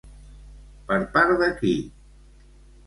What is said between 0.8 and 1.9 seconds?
Per part de qui?